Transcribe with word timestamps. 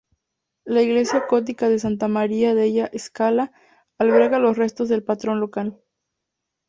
La 0.65 0.81
iglesia 0.81 1.27
gótica 1.29 1.69
de 1.69 1.77
"Santa 1.77 2.07
Maria 2.07 2.55
della 2.55 2.89
Scala", 2.97 3.51
alberga 3.99 4.39
los 4.39 4.57
restos 4.57 4.89
del 4.89 5.03
patrón 5.03 5.39
local. 5.39 5.79